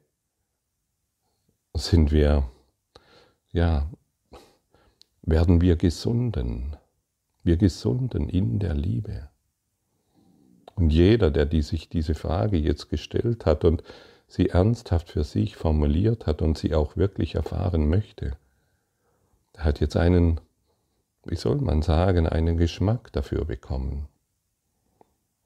sind 1.72 2.10
wir, 2.10 2.50
ja, 3.50 3.90
werden 5.30 5.60
wir 5.60 5.76
gesunden. 5.76 6.76
Wir 7.42 7.58
gesunden 7.58 8.28
in 8.28 8.58
der 8.58 8.74
Liebe. 8.74 9.28
Und 10.74 10.90
jeder, 10.90 11.30
der 11.30 11.44
die 11.44 11.62
sich 11.62 11.88
diese 11.88 12.14
Frage 12.14 12.56
jetzt 12.56 12.88
gestellt 12.88 13.44
hat 13.44 13.64
und 13.64 13.82
sie 14.26 14.48
ernsthaft 14.48 15.10
für 15.10 15.24
sich 15.24 15.56
formuliert 15.56 16.26
hat 16.26 16.40
und 16.40 16.56
sie 16.56 16.74
auch 16.74 16.96
wirklich 16.96 17.34
erfahren 17.34 17.88
möchte, 17.88 18.38
der 19.54 19.64
hat 19.64 19.80
jetzt 19.80 19.96
einen, 19.96 20.40
wie 21.24 21.36
soll 21.36 21.56
man 21.56 21.82
sagen, 21.82 22.26
einen 22.26 22.56
Geschmack 22.56 23.12
dafür 23.12 23.44
bekommen, 23.44 24.08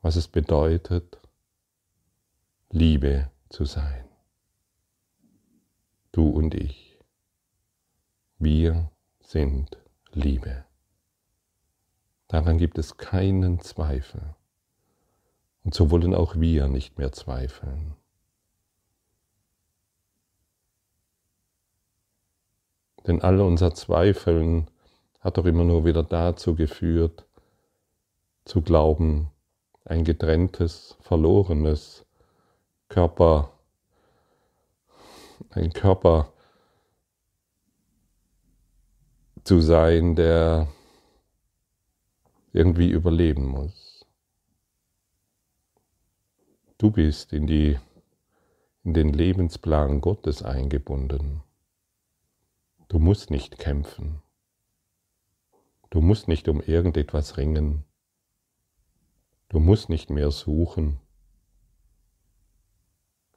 was 0.00 0.16
es 0.16 0.28
bedeutet, 0.28 1.18
Liebe 2.70 3.30
zu 3.48 3.64
sein. 3.64 4.04
Du 6.12 6.28
und 6.28 6.54
ich, 6.54 6.98
wir 8.38 8.91
sind 9.32 9.78
Liebe. 10.12 10.66
Daran 12.28 12.58
gibt 12.58 12.76
es 12.76 12.98
keinen 12.98 13.60
Zweifel. 13.60 14.20
Und 15.64 15.72
so 15.72 15.90
wollen 15.90 16.14
auch 16.14 16.36
wir 16.36 16.68
nicht 16.68 16.98
mehr 16.98 17.12
zweifeln. 17.12 17.94
Denn 23.06 23.22
all 23.22 23.40
unser 23.40 23.72
Zweifeln 23.72 24.70
hat 25.20 25.38
doch 25.38 25.46
immer 25.46 25.64
nur 25.64 25.86
wieder 25.86 26.02
dazu 26.02 26.54
geführt, 26.54 27.24
zu 28.44 28.60
glauben, 28.60 29.30
ein 29.86 30.04
getrenntes, 30.04 30.98
verlorenes, 31.00 32.04
Körper, 32.90 33.50
ein 35.50 35.72
Körper 35.72 36.32
zu 39.44 39.60
sein, 39.60 40.14
der 40.14 40.68
irgendwie 42.52 42.90
überleben 42.90 43.46
muss. 43.46 44.06
Du 46.78 46.90
bist 46.90 47.32
in, 47.32 47.46
die, 47.46 47.78
in 48.84 48.94
den 48.94 49.12
Lebensplan 49.12 50.00
Gottes 50.00 50.42
eingebunden. 50.42 51.42
Du 52.88 52.98
musst 52.98 53.30
nicht 53.30 53.58
kämpfen. 53.58 54.22
Du 55.90 56.00
musst 56.00 56.28
nicht 56.28 56.48
um 56.48 56.60
irgendetwas 56.60 57.36
ringen. 57.36 57.84
Du 59.48 59.58
musst 59.58 59.88
nicht 59.88 60.08
mehr 60.08 60.30
suchen 60.30 60.98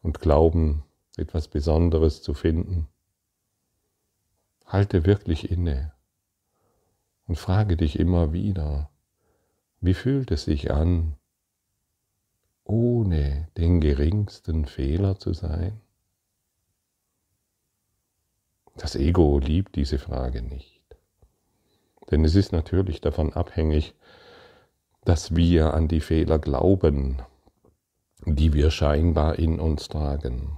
und 0.02 0.20
glauben, 0.20 0.84
etwas 1.18 1.48
Besonderes 1.48 2.22
zu 2.22 2.34
finden. 2.34 2.88
Halte 4.66 5.06
wirklich 5.06 5.50
inne 5.50 5.95
und 7.28 7.38
frage 7.38 7.78
dich 7.78 8.00
immer 8.00 8.34
wieder, 8.34 8.90
wie 9.82 9.94
fühlt 9.94 10.32
es 10.32 10.46
sich 10.46 10.72
an, 10.72 11.16
ohne 12.64 13.48
den 13.58 13.82
geringsten 13.82 14.66
Fehler 14.66 15.20
zu 15.20 15.34
sein? 15.34 15.82
Das 18.78 18.96
Ego 18.96 19.40
liebt 19.40 19.76
diese 19.76 20.00
Frage 20.00 20.42
nicht, 20.42 20.82
denn 22.12 22.26
es 22.26 22.36
ist 22.36 22.52
natürlich 22.52 23.02
davon 23.02 23.34
abhängig, 23.34 23.96
dass 25.06 25.36
wir 25.36 25.74
an 25.74 25.88
die 25.88 26.02
Fehler 26.02 26.40
glauben, 26.40 27.22
die 28.26 28.54
wir 28.54 28.72
scheinbar 28.72 29.38
in 29.38 29.60
uns 29.60 29.88
tragen. 29.88 30.58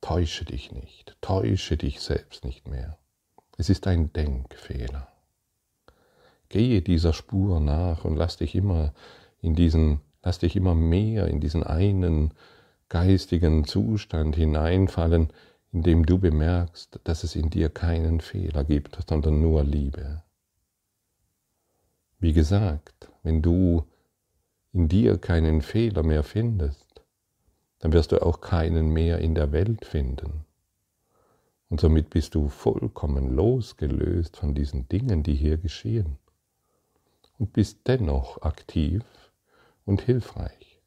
Täusche 0.00 0.46
dich 0.46 0.72
nicht, 0.72 1.16
täusche 1.20 1.76
dich 1.76 2.00
selbst 2.00 2.44
nicht 2.44 2.66
mehr. 2.66 2.99
Es 3.60 3.68
ist 3.68 3.86
ein 3.86 4.10
Denkfehler. 4.14 5.06
Gehe 6.48 6.80
dieser 6.80 7.12
Spur 7.12 7.60
nach 7.60 8.06
und 8.06 8.16
lass 8.16 8.38
dich 8.38 8.54
immer 8.54 8.94
in 9.42 9.54
diesen, 9.54 10.00
lass 10.22 10.38
dich 10.38 10.56
immer 10.56 10.74
mehr 10.74 11.26
in 11.26 11.40
diesen 11.40 11.62
einen 11.62 12.32
geistigen 12.88 13.66
Zustand 13.66 14.34
hineinfallen, 14.34 15.28
in 15.72 15.82
dem 15.82 16.06
du 16.06 16.16
bemerkst, 16.16 17.00
dass 17.04 17.22
es 17.22 17.36
in 17.36 17.50
dir 17.50 17.68
keinen 17.68 18.22
Fehler 18.22 18.64
gibt, 18.64 18.98
sondern 19.06 19.42
nur 19.42 19.62
Liebe. 19.62 20.22
Wie 22.18 22.32
gesagt, 22.32 23.10
wenn 23.22 23.42
du 23.42 23.84
in 24.72 24.88
dir 24.88 25.18
keinen 25.18 25.60
Fehler 25.60 26.02
mehr 26.02 26.22
findest, 26.22 27.02
dann 27.80 27.92
wirst 27.92 28.12
du 28.12 28.22
auch 28.22 28.40
keinen 28.40 28.88
mehr 28.88 29.18
in 29.18 29.34
der 29.34 29.52
Welt 29.52 29.84
finden. 29.84 30.46
Und 31.70 31.80
somit 31.80 32.10
bist 32.10 32.34
du 32.34 32.48
vollkommen 32.48 33.34
losgelöst 33.34 34.36
von 34.36 34.54
diesen 34.54 34.88
Dingen, 34.88 35.22
die 35.22 35.34
hier 35.34 35.56
geschehen. 35.56 36.18
Und 37.38 37.52
bist 37.52 37.86
dennoch 37.86 38.42
aktiv 38.42 39.02
und 39.86 40.02
hilfreich. 40.02 40.82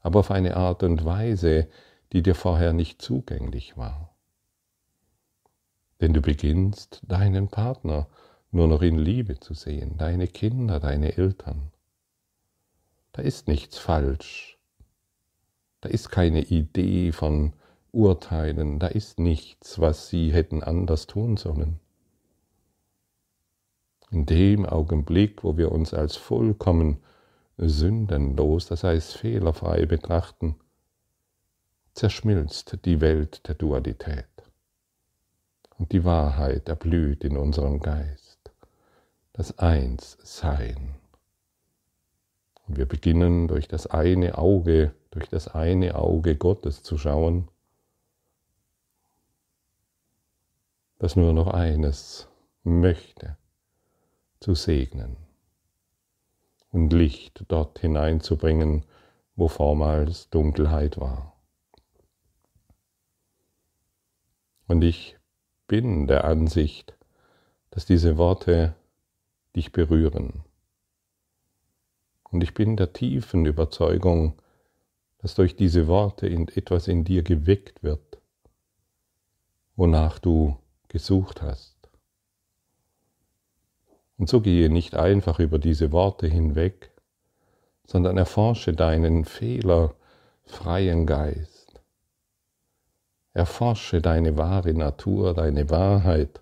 Aber 0.00 0.20
auf 0.20 0.30
eine 0.30 0.56
Art 0.56 0.82
und 0.84 1.04
Weise, 1.04 1.68
die 2.12 2.22
dir 2.22 2.34
vorher 2.34 2.72
nicht 2.72 3.02
zugänglich 3.02 3.76
war. 3.76 4.14
Denn 6.00 6.12
du 6.12 6.20
beginnst 6.20 7.00
deinen 7.02 7.48
Partner 7.48 8.06
nur 8.50 8.68
noch 8.68 8.82
in 8.82 8.98
Liebe 8.98 9.40
zu 9.40 9.54
sehen, 9.54 9.96
deine 9.96 10.28
Kinder, 10.28 10.78
deine 10.78 11.16
Eltern. 11.16 11.72
Da 13.12 13.22
ist 13.22 13.48
nichts 13.48 13.78
falsch. 13.78 14.58
Da 15.80 15.88
ist 15.88 16.10
keine 16.10 16.42
Idee 16.42 17.12
von 17.12 17.54
Urteilen. 17.96 18.78
Da 18.78 18.88
ist 18.88 19.18
nichts, 19.18 19.80
was 19.80 20.08
sie 20.08 20.30
hätten 20.30 20.62
anders 20.62 21.06
tun 21.06 21.38
sollen. 21.38 21.80
In 24.10 24.26
dem 24.26 24.66
Augenblick, 24.66 25.42
wo 25.42 25.56
wir 25.56 25.72
uns 25.72 25.94
als 25.94 26.16
vollkommen 26.16 26.98
sündenlos, 27.56 28.66
das 28.66 28.84
heißt 28.84 29.16
fehlerfrei 29.16 29.86
betrachten, 29.86 30.56
zerschmilzt 31.94 32.84
die 32.84 33.00
Welt 33.00 33.48
der 33.48 33.54
Dualität. 33.54 34.28
Und 35.78 35.92
die 35.92 36.04
Wahrheit 36.04 36.68
erblüht 36.68 37.24
in 37.24 37.36
unserem 37.36 37.80
Geist, 37.80 38.50
das 39.32 39.58
Einssein. 39.58 40.96
Und 42.68 42.76
wir 42.76 42.86
beginnen 42.86 43.48
durch 43.48 43.68
das 43.68 43.86
eine 43.86 44.36
Auge, 44.36 44.92
durch 45.10 45.28
das 45.28 45.48
eine 45.48 45.94
Auge 45.94 46.36
Gottes 46.36 46.82
zu 46.82 46.98
schauen, 46.98 47.48
das 50.98 51.16
nur 51.16 51.32
noch 51.32 51.48
eines 51.48 52.28
möchte, 52.62 53.36
zu 54.40 54.54
segnen 54.54 55.16
und 56.70 56.92
Licht 56.92 57.44
dort 57.48 57.78
hineinzubringen, 57.78 58.84
wo 59.34 59.48
vormals 59.48 60.30
Dunkelheit 60.30 60.98
war. 60.98 61.36
Und 64.66 64.82
ich 64.82 65.16
bin 65.68 66.06
der 66.06 66.24
Ansicht, 66.24 66.96
dass 67.70 67.86
diese 67.86 68.16
Worte 68.16 68.74
dich 69.54 69.72
berühren. 69.72 70.44
Und 72.30 72.42
ich 72.42 72.54
bin 72.54 72.76
der 72.76 72.92
tiefen 72.92 73.46
Überzeugung, 73.46 74.40
dass 75.18 75.34
durch 75.34 75.56
diese 75.56 75.86
Worte 75.86 76.28
etwas 76.28 76.88
in 76.88 77.04
dir 77.04 77.22
geweckt 77.22 77.82
wird, 77.82 78.18
wonach 79.76 80.18
du 80.18 80.56
gesucht 80.96 81.42
hast. 81.42 81.76
Und 84.16 84.30
so 84.30 84.40
gehe 84.40 84.70
nicht 84.70 84.94
einfach 84.94 85.38
über 85.40 85.58
diese 85.58 85.92
Worte 85.92 86.26
hinweg, 86.26 86.90
sondern 87.86 88.16
erforsche 88.16 88.72
deinen 88.72 89.26
fehlerfreien 89.26 91.04
Geist. 91.04 91.82
Erforsche 93.34 94.00
deine 94.00 94.38
wahre 94.38 94.72
Natur, 94.72 95.34
deine 95.34 95.68
Wahrheit, 95.68 96.40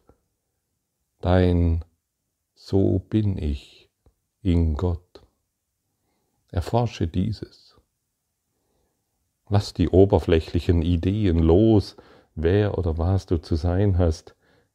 dein 1.21 1.85
So 2.55 3.01
bin 3.11 3.37
ich 3.37 3.91
in 4.41 4.77
Gott. 4.77 5.21
Erforsche 6.53 7.09
dieses. 7.09 7.75
Lass 9.49 9.75
die 9.75 9.89
oberflächlichen 9.89 10.83
Ideen 10.83 11.41
los, 11.41 11.97
wer 12.35 12.79
oder 12.79 12.99
was 12.99 13.27
du 13.27 13.39
zu 13.39 13.57
sein 13.57 13.99
hast, 13.99 14.34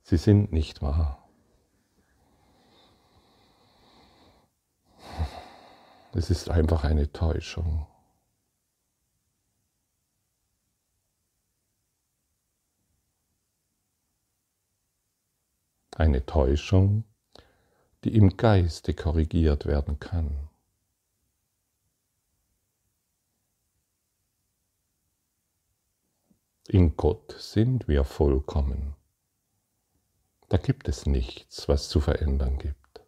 sie 0.10 0.17
sind 0.17 0.52
nicht 0.52 0.82
wahr. 0.82 1.30
Es 6.13 6.32
ist 6.32 6.50
einfach 6.50 6.84
eine 6.84 7.12
Täuschung. 7.13 7.86
Eine 15.95 16.26
Täuschung, 16.26 17.04
die 18.04 18.15
im 18.15 18.36
Geiste 18.36 18.95
korrigiert 18.95 19.67
werden 19.67 20.00
kann. 20.00 20.50
In 26.67 26.98
Gott 26.98 27.36
sind 27.38 27.88
wir 27.88 28.04
vollkommen. 28.04 28.99
Da 30.50 30.58
gibt 30.58 30.88
es 30.88 31.06
nichts, 31.06 31.70
was 31.70 31.90
zu 31.90 32.00
verändern 32.00 32.58
gibt. 32.58 33.02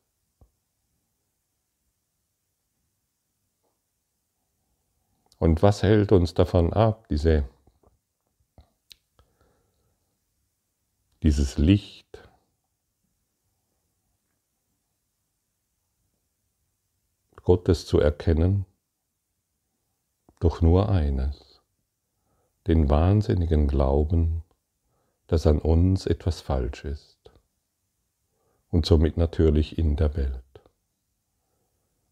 Und 5.40 5.64
was 5.64 5.82
hält 5.82 6.12
uns 6.12 6.36
davon 6.36 6.72
ab, 6.72 7.08
diese, 7.08 7.50
dieses 11.24 11.58
Licht, 11.58 12.30
Gottes 17.38 17.88
zu 17.88 18.00
erkennen? 18.00 18.68
Doch 20.40 20.62
nur 20.62 20.90
eines, 20.90 21.64
den 22.68 22.88
wahnsinnigen 22.88 23.68
Glauben, 23.68 24.44
dass 25.26 25.48
an 25.48 25.58
uns 25.58 26.06
etwas 26.06 26.42
falsch 26.42 26.86
ist 26.86 27.21
und 28.72 28.86
somit 28.86 29.18
natürlich 29.18 29.78
in 29.78 29.98
der 29.98 30.16
Welt, 30.16 30.44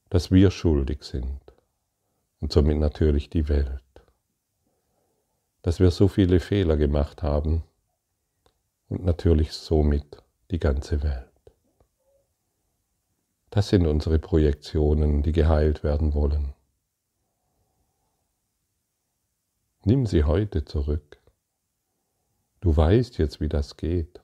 dass 0.09 0.29
wir 0.29 0.51
schuldig 0.51 1.03
sind 1.03 1.41
und 2.41 2.51
somit 2.51 2.77
natürlich 2.77 3.29
die 3.29 3.47
Welt. 3.49 3.81
Dass 5.61 5.79
wir 5.79 5.91
so 5.91 6.07
viele 6.07 6.39
Fehler 6.39 6.77
gemacht 6.77 7.23
haben 7.23 7.63
und 8.89 9.03
natürlich 9.03 9.51
somit 9.53 10.21
die 10.51 10.59
ganze 10.59 11.03
Welt. 11.03 11.25
Das 13.49 13.69
sind 13.69 13.87
unsere 13.87 14.19
Projektionen, 14.19 15.23
die 15.23 15.31
geheilt 15.31 15.83
werden 15.83 16.13
wollen. 16.13 16.53
Nimm 19.85 20.05
sie 20.05 20.23
heute 20.23 20.65
zurück. 20.65 21.19
Du 22.61 22.75
weißt 22.75 23.17
jetzt, 23.17 23.39
wie 23.39 23.49
das 23.49 23.77
geht. 23.77 24.21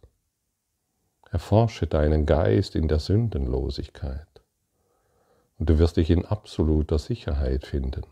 Erforsche 1.35 1.85
deinen 1.85 2.25
Geist 2.25 2.77
in 2.77 2.87
der 2.87 2.99
Sündenlosigkeit 2.99 4.41
und 5.59 5.69
du 5.69 5.79
wirst 5.79 5.97
dich 5.97 6.09
in 6.09 6.23
absoluter 6.23 6.97
Sicherheit 6.97 7.65
finden. 7.65 8.05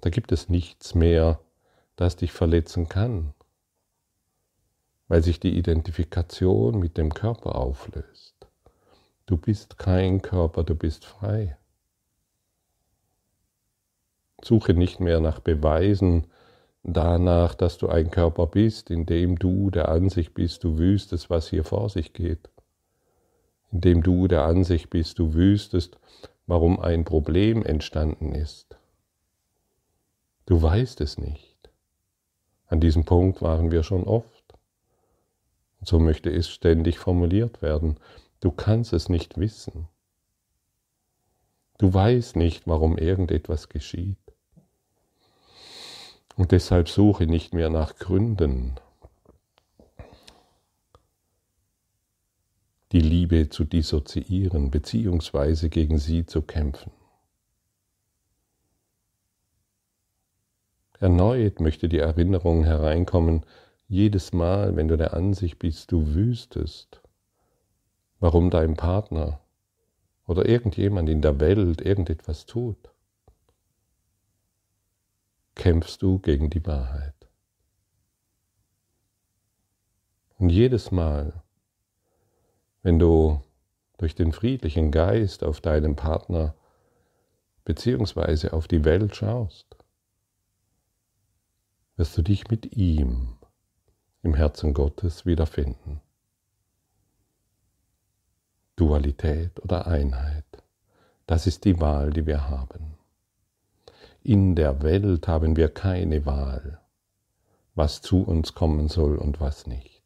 Da 0.00 0.08
gibt 0.08 0.32
es 0.32 0.48
nichts 0.48 0.94
mehr, 0.94 1.38
das 1.96 2.16
dich 2.16 2.32
verletzen 2.32 2.88
kann, 2.88 3.34
weil 5.08 5.22
sich 5.22 5.38
die 5.38 5.58
Identifikation 5.58 6.78
mit 6.78 6.96
dem 6.96 7.12
Körper 7.12 7.56
auflöst. 7.56 8.34
Du 9.26 9.36
bist 9.36 9.76
kein 9.76 10.22
Körper, 10.22 10.64
du 10.64 10.74
bist 10.74 11.04
frei. 11.04 11.58
Suche 14.42 14.72
nicht 14.72 14.98
mehr 14.98 15.20
nach 15.20 15.40
Beweisen 15.40 16.26
danach, 16.94 17.54
dass 17.54 17.78
du 17.78 17.88
ein 17.88 18.10
Körper 18.10 18.46
bist, 18.46 18.90
in 18.90 19.06
dem 19.06 19.38
du 19.38 19.70
der 19.70 19.88
Ansicht 19.88 20.34
bist, 20.34 20.64
du 20.64 20.78
wüsstest, 20.78 21.30
was 21.30 21.48
hier 21.48 21.64
vor 21.64 21.88
sich 21.88 22.12
geht 22.12 22.50
indem 23.76 24.02
du 24.02 24.28
der 24.28 24.44
Ansicht 24.44 24.90
bist, 24.90 25.18
du 25.18 25.34
wüsstest, 25.34 25.98
warum 26.46 26.80
ein 26.80 27.04
Problem 27.04 27.62
entstanden 27.62 28.32
ist. 28.32 28.78
Du 30.46 30.62
weißt 30.62 31.00
es 31.00 31.18
nicht. 31.18 31.70
An 32.68 32.80
diesem 32.80 33.04
Punkt 33.04 33.42
waren 33.42 33.70
wir 33.70 33.82
schon 33.82 34.04
oft. 34.04 34.54
Und 35.78 35.88
so 35.88 35.98
möchte 35.98 36.30
es 36.30 36.48
ständig 36.48 36.98
formuliert 36.98 37.62
werden. 37.62 37.98
Du 38.40 38.50
kannst 38.50 38.92
es 38.92 39.08
nicht 39.08 39.38
wissen. 39.38 39.88
Du 41.78 41.92
weißt 41.92 42.36
nicht, 42.36 42.66
warum 42.66 42.96
irgendetwas 42.96 43.68
geschieht. 43.68 44.16
Und 46.36 46.52
deshalb 46.52 46.88
suche 46.88 47.26
nicht 47.26 47.54
mehr 47.54 47.70
nach 47.70 47.96
Gründen, 47.96 48.74
die 52.92 53.00
Liebe 53.00 53.48
zu 53.48 53.64
dissoziieren 53.64 54.70
beziehungsweise 54.70 55.70
gegen 55.70 55.98
sie 55.98 56.26
zu 56.26 56.42
kämpfen. 56.42 56.92
Erneut 60.98 61.60
möchte 61.60 61.88
die 61.88 61.98
Erinnerung 61.98 62.64
hereinkommen, 62.64 63.44
jedes 63.88 64.32
Mal, 64.32 64.76
wenn 64.76 64.88
du 64.88 64.96
der 64.96 65.14
Ansicht 65.14 65.58
bist, 65.58 65.92
du 65.92 66.14
wüsstest, 66.14 67.00
warum 68.18 68.50
dein 68.50 68.74
Partner 68.74 69.40
oder 70.26 70.46
irgendjemand 70.46 71.08
in 71.08 71.22
der 71.22 71.38
Welt 71.40 71.80
irgendetwas 71.80 72.46
tut, 72.46 72.76
kämpfst 75.56 76.02
du 76.02 76.20
gegen 76.20 76.48
die 76.50 76.64
Wahrheit. 76.64 77.14
Und 80.38 80.50
jedes 80.50 80.92
Mal, 80.92 81.42
wenn 82.82 83.00
du 83.00 83.42
durch 83.98 84.14
den 84.14 84.32
friedlichen 84.32 84.92
Geist 84.92 85.42
auf 85.42 85.60
deinen 85.60 85.96
Partner 85.96 86.54
beziehungsweise 87.64 88.52
auf 88.52 88.68
die 88.68 88.84
Welt 88.84 89.16
schaust, 89.16 89.66
wirst 91.96 92.16
du 92.16 92.22
dich 92.22 92.48
mit 92.48 92.76
ihm 92.76 93.38
im 94.22 94.34
Herzen 94.34 94.74
Gottes 94.74 95.24
wiederfinden. 95.24 96.00
Dualität 98.76 99.58
oder 99.64 99.86
Einheit, 99.86 100.44
das 101.26 101.46
ist 101.46 101.64
die 101.64 101.80
Wahl, 101.80 102.12
die 102.12 102.26
wir 102.26 102.50
haben. 102.50 102.98
In 104.28 104.56
der 104.56 104.82
Welt 104.82 105.28
haben 105.28 105.54
wir 105.54 105.68
keine 105.68 106.26
Wahl, 106.26 106.80
was 107.76 108.02
zu 108.02 108.24
uns 108.24 108.54
kommen 108.54 108.88
soll 108.88 109.18
und 109.18 109.40
was 109.40 109.68
nicht. 109.68 110.02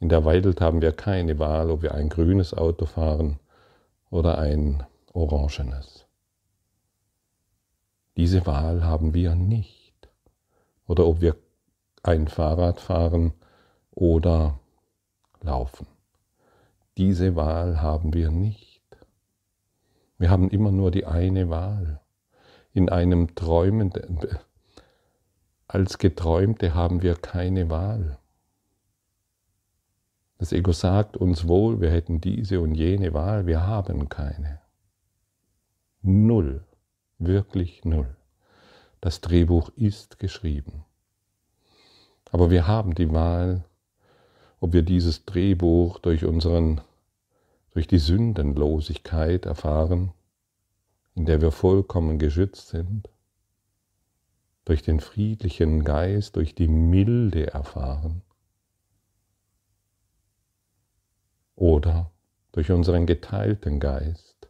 In 0.00 0.08
der 0.08 0.24
Welt 0.24 0.60
haben 0.60 0.82
wir 0.82 0.90
keine 0.90 1.38
Wahl, 1.38 1.70
ob 1.70 1.82
wir 1.82 1.94
ein 1.94 2.08
grünes 2.08 2.52
Auto 2.52 2.86
fahren 2.86 3.38
oder 4.10 4.38
ein 4.38 4.82
Orangenes. 5.12 6.06
Diese 8.16 8.44
Wahl 8.44 8.82
haben 8.82 9.14
wir 9.14 9.36
nicht. 9.36 10.08
Oder 10.88 11.06
ob 11.06 11.20
wir 11.20 11.36
ein 12.02 12.26
Fahrrad 12.26 12.80
fahren 12.80 13.34
oder 13.92 14.58
laufen. 15.42 15.86
Diese 16.96 17.36
Wahl 17.36 17.80
haben 17.80 18.12
wir 18.14 18.32
nicht. 18.32 18.82
Wir 20.18 20.28
haben 20.28 20.50
immer 20.50 20.72
nur 20.72 20.90
die 20.90 21.06
eine 21.06 21.48
Wahl. 21.50 22.00
In 22.74 22.88
einem 22.88 23.36
träumenden, 23.36 24.18
als 25.68 25.98
Geträumte 25.98 26.74
haben 26.74 27.02
wir 27.02 27.14
keine 27.14 27.70
Wahl. 27.70 28.18
Das 30.38 30.52
Ego 30.52 30.72
sagt 30.72 31.16
uns 31.16 31.46
wohl, 31.46 31.80
wir 31.80 31.92
hätten 31.92 32.20
diese 32.20 32.60
und 32.60 32.74
jene 32.74 33.14
Wahl, 33.14 33.46
wir 33.46 33.64
haben 33.64 34.08
keine. 34.08 34.60
Null, 36.02 36.64
wirklich 37.18 37.84
null. 37.84 38.16
Das 39.00 39.20
Drehbuch 39.20 39.68
ist 39.76 40.18
geschrieben. 40.18 40.84
Aber 42.32 42.50
wir 42.50 42.66
haben 42.66 42.96
die 42.96 43.12
Wahl, 43.12 43.64
ob 44.58 44.72
wir 44.72 44.82
dieses 44.82 45.24
Drehbuch 45.26 46.00
durch 46.00 46.24
unseren, 46.24 46.80
durch 47.70 47.86
die 47.86 47.98
Sündenlosigkeit 47.98 49.46
erfahren, 49.46 50.12
in 51.14 51.26
der 51.26 51.40
wir 51.40 51.50
vollkommen 51.50 52.18
geschützt 52.18 52.68
sind, 52.68 53.08
durch 54.64 54.82
den 54.82 55.00
friedlichen 55.00 55.84
Geist, 55.84 56.36
durch 56.36 56.54
die 56.54 56.68
Milde 56.68 57.52
erfahren, 57.52 58.22
oder 61.56 62.10
durch 62.52 62.70
unseren 62.70 63.06
geteilten 63.06 63.80
Geist, 63.80 64.48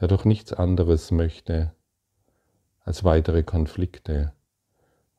der 0.00 0.08
doch 0.08 0.24
nichts 0.24 0.52
anderes 0.52 1.10
möchte, 1.10 1.74
als 2.80 3.02
weitere 3.04 3.42
Konflikte 3.42 4.32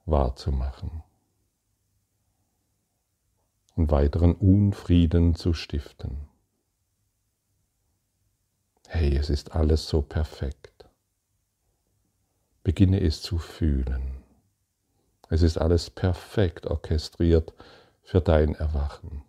wahrzumachen 0.06 1.04
und 3.76 3.92
weiteren 3.92 4.34
Unfrieden 4.34 5.36
zu 5.36 5.54
stiften. 5.54 6.28
Hey, 8.90 9.18
es 9.18 9.30
ist 9.30 9.52
alles 9.52 9.86
so 9.90 10.02
perfekt. 10.02 10.86
Beginne 12.64 13.02
es 13.02 13.22
zu 13.22 13.38
fühlen. 13.38 14.24
Es 15.30 15.42
ist 15.42 15.58
alles 15.58 15.90
perfekt 15.90 16.68
orchestriert 16.68 17.54
für 18.02 18.22
dein 18.22 18.56
Erwachen. 18.56 19.24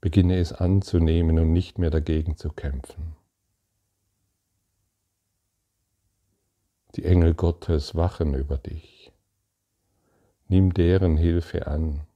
Beginne 0.00 0.38
es 0.38 0.52
anzunehmen 0.52 1.36
und 1.40 1.52
nicht 1.52 1.78
mehr 1.78 1.90
dagegen 1.90 2.36
zu 2.36 2.50
kämpfen. 2.50 3.16
Die 6.94 7.04
Engel 7.04 7.34
Gottes 7.34 7.96
wachen 7.96 8.34
über 8.34 8.56
dich. 8.56 9.12
Nimm 10.46 10.72
deren 10.72 11.16
Hilfe 11.16 11.66
an, 11.66 12.06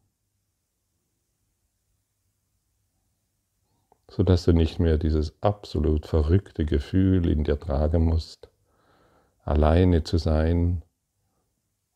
sodass 4.11 4.45
du 4.45 4.53
nicht 4.53 4.79
mehr 4.79 4.99
dieses 4.99 5.35
absolut 5.43 6.07
verrückte 6.07 6.65
Gefühl 6.65 7.29
in 7.29 7.45
dir 7.45 7.59
tragen 7.59 8.05
musst, 8.05 8.49
alleine 9.45 10.05
zu 10.05 10.19
sein, 10.19 10.83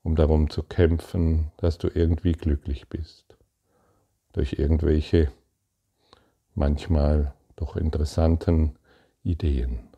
um 0.03 0.16
darum 0.16 0.51
zu 0.51 0.62
kämpfen, 0.62 1.51
dass 1.57 1.79
du 1.79 1.88
irgendwie 1.88 2.33
glücklich 2.33 2.88
bist, 2.88 3.37
durch 4.33 4.55
irgendwelche 4.55 5.31
manchmal 6.55 7.35
doch 7.57 7.77
interessanten 7.77 8.77
Ideen. 9.23 9.88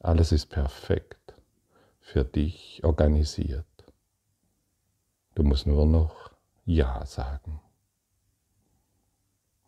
Alles 0.00 0.32
ist 0.32 0.46
perfekt 0.46 1.34
für 2.00 2.24
dich 2.24 2.82
organisiert. 2.84 3.66
Du 5.34 5.42
musst 5.42 5.66
nur 5.66 5.86
noch 5.86 6.30
Ja 6.64 7.04
sagen. 7.04 7.60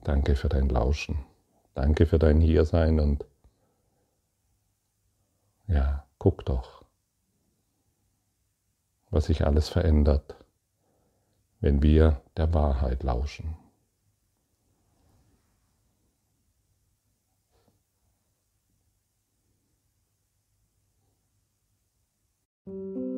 Danke 0.03 0.35
für 0.35 0.49
dein 0.49 0.69
Lauschen. 0.69 1.25
Danke 1.75 2.07
für 2.07 2.19
dein 2.19 2.41
Hiersein 2.41 3.01
und 3.01 3.25
ja, 5.67 6.05
guck 6.19 6.45
doch, 6.45 6.85
was 9.11 9.27
sich 9.27 9.47
alles 9.47 9.69
verändert, 9.69 10.35
wenn 11.61 11.83
wir 11.83 12.23
der 12.37 12.53
Wahrheit 12.53 13.03
lauschen. 13.03 13.57
Musik 22.67 23.10